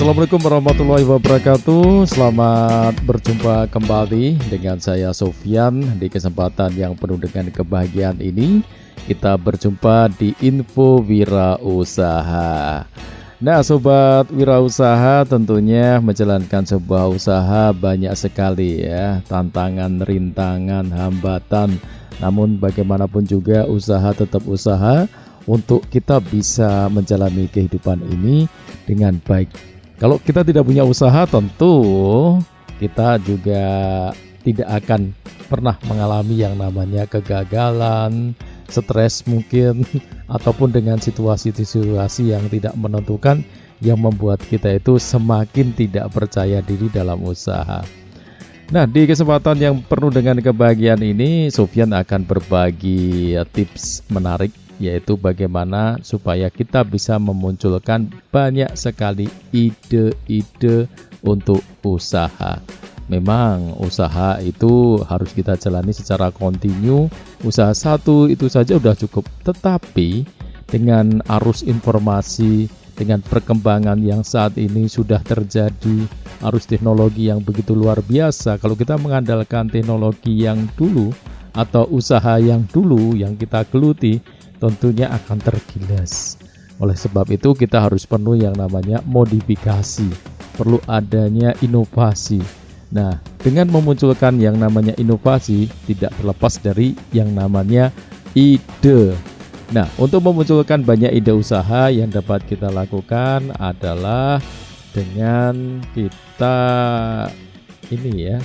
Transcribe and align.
Assalamualaikum 0.00 0.40
warahmatullahi 0.40 1.04
wabarakatuh. 1.04 2.08
Selamat 2.08 2.96
berjumpa 3.04 3.68
kembali 3.68 4.40
dengan 4.48 4.80
saya 4.80 5.12
Sofian 5.12 5.76
Di 6.00 6.08
kesempatan 6.08 6.72
yang 6.72 6.96
penuh 6.96 7.20
dengan 7.20 7.52
kebahagiaan 7.52 8.16
ini. 8.16 8.64
Kita 9.04 9.36
berjumpa 9.36 10.08
di 10.16 10.32
Info 10.40 11.04
Wira 11.04 11.60
Usaha 11.60 12.88
Nah 13.44 13.60
Sobat 13.60 14.32
Wira 14.32 14.64
Usaha 14.64 15.28
tentunya 15.28 16.00
menjalankan 16.00 16.64
sebuah 16.64 17.04
usaha 17.12 17.68
banyak 17.76 18.16
sekali 18.16 18.80
ya. 18.80 19.20
Tantangan, 19.28 20.00
rintangan, 20.00 20.88
hambatan. 20.96 21.76
Namun 22.24 22.56
bagaimanapun 22.56 23.28
juga 23.28 23.68
usaha 23.68 24.16
tetap 24.16 24.48
usaha 24.48 25.04
untuk 25.44 25.84
kita 25.92 26.24
bisa 26.24 26.88
menjalani 26.88 27.52
kehidupan 27.52 28.00
ini 28.16 28.48
dengan 28.88 29.20
baik 29.20 29.52
kalau 30.00 30.16
kita 30.16 30.40
tidak 30.40 30.64
punya 30.64 30.82
usaha 30.82 31.28
tentu 31.28 31.76
kita 32.80 33.20
juga 33.20 33.68
tidak 34.40 34.68
akan 34.80 35.12
pernah 35.52 35.76
mengalami 35.84 36.40
yang 36.40 36.56
namanya 36.56 37.04
kegagalan, 37.04 38.32
stres 38.72 39.28
mungkin 39.28 39.84
ataupun 40.36 40.72
dengan 40.72 40.96
situasi-situasi 40.96 42.32
yang 42.32 42.48
tidak 42.48 42.72
menentukan 42.80 43.44
yang 43.84 44.00
membuat 44.00 44.40
kita 44.40 44.80
itu 44.80 44.96
semakin 44.96 45.76
tidak 45.76 46.08
percaya 46.08 46.64
diri 46.64 46.88
dalam 46.88 47.20
usaha. 47.20 47.84
Nah, 48.70 48.86
di 48.86 49.02
kesempatan 49.02 49.58
yang 49.58 49.76
penuh 49.82 50.14
dengan 50.14 50.38
kebahagiaan 50.38 51.02
ini, 51.02 51.50
Sofian 51.50 51.90
akan 51.90 52.22
berbagi 52.22 53.34
tips 53.50 54.06
menarik 54.06 54.54
yaitu 54.80 55.14
bagaimana 55.20 56.00
supaya 56.00 56.48
kita 56.48 56.80
bisa 56.82 57.20
memunculkan 57.20 58.08
banyak 58.32 58.72
sekali 58.72 59.28
ide-ide 59.52 60.88
untuk 61.20 61.60
usaha. 61.84 62.56
Memang 63.10 63.74
usaha 63.82 64.40
itu 64.40 65.02
harus 65.04 65.34
kita 65.36 65.58
jalani 65.58 65.90
secara 65.92 66.32
kontinu. 66.32 67.10
Usaha 67.44 67.74
satu 67.74 68.30
itu 68.30 68.46
saja 68.46 68.78
sudah 68.78 68.94
cukup, 68.94 69.26
tetapi 69.42 70.24
dengan 70.70 71.18
arus 71.26 71.66
informasi, 71.66 72.70
dengan 72.94 73.18
perkembangan 73.18 73.98
yang 73.98 74.22
saat 74.22 74.54
ini 74.56 74.86
sudah 74.86 75.18
terjadi, 75.26 76.06
arus 76.46 76.70
teknologi 76.70 77.26
yang 77.26 77.42
begitu 77.42 77.74
luar 77.74 77.98
biasa. 77.98 78.62
Kalau 78.62 78.78
kita 78.78 78.94
mengandalkan 78.96 79.66
teknologi 79.66 80.46
yang 80.46 80.70
dulu 80.78 81.10
atau 81.50 81.90
usaha 81.90 82.38
yang 82.38 82.62
dulu 82.70 83.18
yang 83.18 83.34
kita 83.34 83.66
geluti, 83.66 84.22
tentunya 84.60 85.08
akan 85.08 85.40
tergilas. 85.40 86.36
Oleh 86.76 86.96
sebab 86.96 87.28
itu 87.32 87.56
kita 87.56 87.80
harus 87.80 88.04
penuh 88.04 88.36
yang 88.36 88.56
namanya 88.56 89.00
modifikasi, 89.08 90.08
perlu 90.56 90.80
adanya 90.84 91.56
inovasi. 91.64 92.40
Nah, 92.92 93.20
dengan 93.40 93.68
memunculkan 93.72 94.36
yang 94.36 94.60
namanya 94.60 94.92
inovasi 94.96 95.68
tidak 95.88 96.12
terlepas 96.16 96.60
dari 96.60 96.96
yang 97.12 97.32
namanya 97.32 97.92
ide. 98.36 99.16
Nah, 99.70 99.86
untuk 100.00 100.24
memunculkan 100.26 100.82
banyak 100.82 101.14
ide 101.14 101.30
usaha 101.30 101.92
yang 101.92 102.10
dapat 102.10 102.42
kita 102.48 102.68
lakukan 102.72 103.54
adalah 103.60 104.42
dengan 104.90 105.78
kita 105.94 106.58
ini 107.94 108.34
ya, 108.34 108.38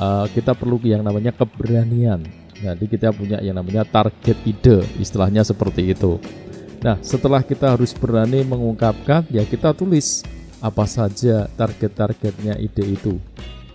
uh, 0.00 0.24
kita 0.32 0.56
perlu 0.56 0.80
yang 0.80 1.04
namanya 1.04 1.36
keberanian 1.36 2.24
jadi 2.60 2.84
kita 2.84 3.08
punya 3.16 3.40
yang 3.40 3.56
namanya 3.56 3.88
target 3.88 4.36
ide, 4.44 4.84
istilahnya 5.00 5.40
seperti 5.42 5.96
itu. 5.96 6.20
Nah, 6.80 6.96
setelah 7.00 7.44
kita 7.44 7.76
harus 7.76 7.92
berani 7.92 8.40
mengungkapkan, 8.44 9.28
ya 9.28 9.44
kita 9.44 9.72
tulis 9.76 10.24
apa 10.60 10.84
saja 10.84 11.48
target-targetnya 11.56 12.60
ide 12.60 12.84
itu. 12.84 13.16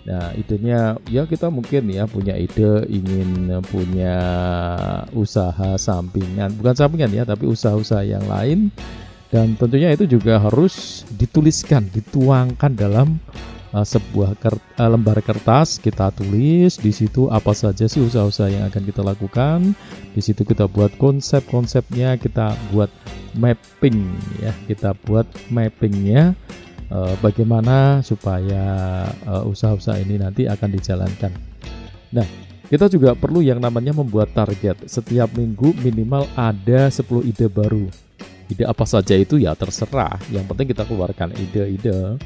Nah, 0.06 0.38
idenya 0.38 1.02
ya 1.10 1.26
kita 1.26 1.50
mungkin 1.50 1.90
ya 1.90 2.06
punya 2.06 2.38
ide 2.38 2.86
ingin 2.94 3.50
punya 3.66 4.18
usaha 5.18 5.82
sampingan, 5.82 6.54
bukan 6.62 6.78
sampingan 6.78 7.10
ya, 7.10 7.26
tapi 7.26 7.50
usaha-usaha 7.50 8.06
yang 8.06 8.26
lain 8.30 8.70
dan 9.34 9.58
tentunya 9.58 9.90
itu 9.92 10.06
juga 10.06 10.38
harus 10.38 11.02
dituliskan, 11.10 11.90
dituangkan 11.90 12.72
dalam 12.78 13.18
uh, 13.76 13.84
sebuah 13.84 14.40
kert, 14.40 14.64
uh, 14.80 14.88
lembar 14.88 15.20
kertas 15.20 15.76
kita 15.76 16.08
tulis. 16.16 16.80
Di 16.80 16.96
situ 16.96 17.28
apa 17.28 17.52
saja 17.52 17.84
sih 17.92 18.00
usaha-usaha 18.00 18.48
yang 18.48 18.64
akan 18.72 18.84
kita 18.88 19.04
lakukan? 19.04 19.76
Di 20.16 20.22
situ 20.24 20.48
kita 20.48 20.72
buat 20.72 20.96
konsep-konsepnya 20.96 22.16
kita 22.16 22.56
buat 22.72 22.88
mapping 23.36 24.00
ya 24.40 24.56
kita 24.72 24.96
buat 25.04 25.28
mappingnya. 25.52 26.32
Uh, 26.86 27.18
bagaimana 27.18 28.06
supaya 28.06 28.62
usaha-usaha 29.26 29.98
ini 30.06 30.22
nanti 30.22 30.46
akan 30.46 30.70
dijalankan. 30.70 31.34
Nah 32.14 32.30
kita 32.70 32.86
juga 32.90 33.18
perlu 33.18 33.42
yang 33.42 33.58
namanya 33.58 33.90
membuat 33.90 34.38
target. 34.38 34.86
Setiap 34.86 35.34
minggu 35.34 35.74
minimal 35.82 36.30
ada 36.38 36.86
10 36.94 37.26
ide 37.26 37.50
baru. 37.50 37.90
Ide 38.46 38.70
apa 38.70 38.86
saja 38.86 39.18
itu 39.18 39.42
ya 39.42 39.58
terserah. 39.58 40.22
Yang 40.30 40.46
penting 40.54 40.68
kita 40.78 40.86
keluarkan 40.86 41.34
ide-ide 41.34 42.22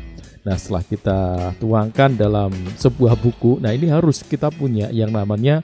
Nah, 0.48 0.56
setelah 0.56 0.84
kita 0.88 1.20
tuangkan 1.60 2.16
dalam 2.16 2.52
sebuah 2.80 3.20
buku, 3.20 3.60
nah 3.60 3.76
ini 3.76 3.92
harus 3.92 4.24
kita 4.24 4.48
punya 4.48 4.88
yang 4.90 5.12
namanya 5.12 5.60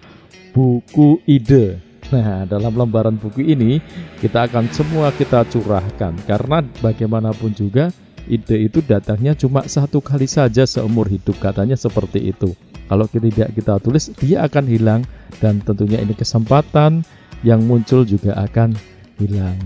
buku 0.52 1.24
ide. 1.24 1.80
Nah, 2.14 2.46
dalam 2.46 2.76
lembaran 2.76 3.18
buku 3.18 3.42
ini 3.42 3.82
kita 4.22 4.46
akan 4.46 4.70
semua 4.70 5.10
kita 5.10 5.42
curahkan 5.50 6.14
karena 6.30 6.62
bagaimanapun 6.84 7.50
juga 7.56 7.90
ide 8.30 8.70
itu 8.70 8.78
datangnya 8.86 9.34
cuma 9.34 9.66
satu 9.66 10.02
kali 10.06 10.30
saja 10.30 10.70
seumur 10.70 11.10
hidup 11.10 11.40
katanya 11.42 11.74
seperti 11.74 12.30
itu. 12.30 12.54
Kalau 12.86 13.10
tidak 13.10 13.50
kita 13.58 13.82
tulis 13.82 14.14
dia 14.22 14.46
akan 14.46 14.66
hilang 14.70 15.02
dan 15.42 15.58
tentunya 15.66 15.98
ini 15.98 16.14
kesempatan 16.14 17.02
yang 17.42 17.66
muncul 17.66 18.06
juga 18.06 18.38
akan 18.38 18.78
hilang. 19.18 19.58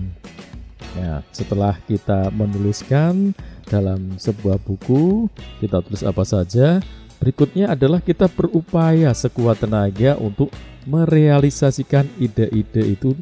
Nah, 0.96 1.20
setelah 1.30 1.76
kita 1.84 2.32
menuliskan 2.32 3.36
dalam 3.70 4.18
sebuah 4.18 4.58
buku, 4.58 5.30
kita 5.62 5.78
tulis 5.86 6.02
apa 6.02 6.26
saja. 6.26 6.82
Berikutnya 7.22 7.70
adalah 7.70 8.02
kita 8.02 8.26
berupaya 8.26 9.14
sekuat 9.14 9.62
tenaga 9.62 10.18
untuk 10.18 10.50
merealisasikan 10.88 12.08
ide-ide 12.18 12.82
itu 12.82 13.14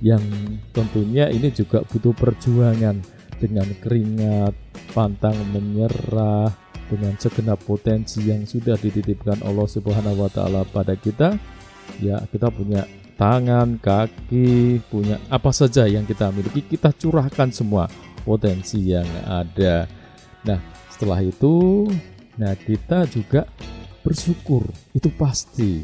yang 0.00 0.22
tentunya 0.72 1.28
ini 1.28 1.52
juga 1.52 1.84
butuh 1.84 2.14
perjuangan 2.16 3.02
dengan 3.36 3.66
keringat, 3.82 4.54
pantang 4.94 5.34
menyerah, 5.50 6.54
dengan 6.86 7.18
segenap 7.18 7.58
potensi 7.66 8.22
yang 8.30 8.46
sudah 8.46 8.78
dititipkan 8.78 9.42
Allah 9.42 9.66
Subhanahu 9.66 10.22
wa 10.22 10.30
taala 10.30 10.62
pada 10.68 10.94
kita. 10.94 11.34
Ya, 11.98 12.22
kita 12.30 12.48
punya 12.54 12.86
tangan, 13.18 13.78
kaki, 13.82 14.82
punya 14.86 15.18
apa 15.26 15.50
saja 15.50 15.86
yang 15.90 16.06
kita 16.06 16.30
miliki, 16.30 16.62
kita 16.62 16.94
curahkan 16.94 17.50
semua 17.50 17.90
potensi 18.22 18.94
yang 18.94 19.06
ada. 19.26 19.86
Nah, 20.46 20.58
setelah 20.90 21.22
itu, 21.22 21.86
nah 22.38 22.54
kita 22.54 23.06
juga 23.10 23.46
bersyukur, 24.02 24.66
itu 24.94 25.10
pasti. 25.14 25.82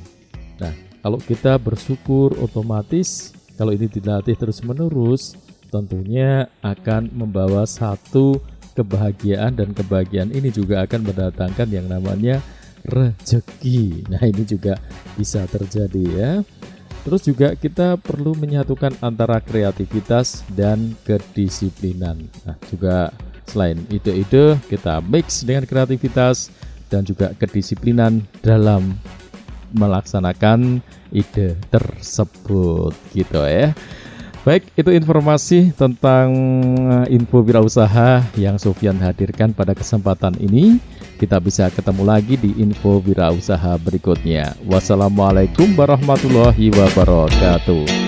Nah, 0.59 0.75
kalau 1.03 1.19
kita 1.22 1.54
bersyukur 1.59 2.34
otomatis 2.43 3.34
kalau 3.59 3.75
ini 3.75 3.91
dilatih 3.91 4.38
terus-menerus, 4.38 5.34
tentunya 5.66 6.47
akan 6.62 7.10
membawa 7.10 7.66
satu 7.66 8.38
kebahagiaan 8.78 9.59
dan 9.59 9.75
kebahagiaan 9.75 10.31
ini 10.31 10.55
juga 10.55 10.87
akan 10.87 11.10
mendatangkan 11.10 11.66
yang 11.66 11.91
namanya 11.91 12.38
rezeki. 12.87 14.06
Nah, 14.06 14.22
ini 14.22 14.47
juga 14.47 14.78
bisa 15.19 15.43
terjadi 15.50 16.05
ya. 16.15 16.32
Terus 17.06 17.22
juga 17.25 17.48
kita 17.56 17.97
perlu 17.97 18.36
menyatukan 18.36 18.98
antara 19.00 19.41
kreativitas 19.41 20.44
dan 20.52 20.93
kedisiplinan. 21.06 22.26
Nah, 22.44 22.56
juga 22.69 23.14
selain 23.49 23.81
ide-ide, 23.88 24.61
kita 24.69 25.00
mix 25.00 25.43
dengan 25.43 25.64
kreativitas 25.64 26.52
dan 26.93 27.05
juga 27.05 27.32
kedisiplinan 27.37 28.25
dalam 28.44 28.96
melaksanakan 29.73 30.81
ide 31.12 31.56
tersebut 31.73 32.93
gitu 33.12 33.40
ya. 33.44 33.73
Baik, 34.49 34.65
itu 34.81 34.89
informasi 34.97 35.77
tentang 35.77 36.33
info 37.12 37.45
wirausaha 37.45 38.25
yang 38.33 38.56
Sofian 38.56 38.97
hadirkan 38.97 39.53
pada 39.53 39.77
kesempatan 39.77 40.41
ini. 40.41 40.81
Kita 41.21 41.37
bisa 41.37 41.69
ketemu 41.69 42.09
lagi 42.09 42.41
di 42.41 42.56
info 42.56 42.97
wirausaha 43.05 43.77
berikutnya. 43.77 44.56
Wassalamualaikum 44.65 45.77
warahmatullahi 45.77 46.73
wabarakatuh. 46.73 48.07